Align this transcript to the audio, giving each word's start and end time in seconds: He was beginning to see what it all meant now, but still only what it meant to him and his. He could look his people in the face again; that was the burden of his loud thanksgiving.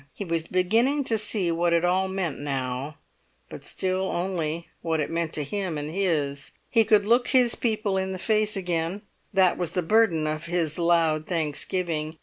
He 0.15 0.25
was 0.25 0.47
beginning 0.47 1.03
to 1.03 1.17
see 1.19 1.51
what 1.51 1.73
it 1.73 1.85
all 1.85 2.07
meant 2.07 2.39
now, 2.39 2.97
but 3.51 3.63
still 3.63 4.05
only 4.09 4.67
what 4.81 4.99
it 4.99 5.11
meant 5.11 5.31
to 5.33 5.43
him 5.43 5.77
and 5.77 5.91
his. 5.91 6.53
He 6.71 6.83
could 6.83 7.05
look 7.05 7.27
his 7.27 7.53
people 7.53 7.97
in 7.97 8.11
the 8.11 8.17
face 8.17 8.57
again; 8.57 9.03
that 9.31 9.59
was 9.59 9.73
the 9.73 9.83
burden 9.83 10.25
of 10.25 10.47
his 10.47 10.79
loud 10.79 11.27
thanksgiving. 11.27 12.17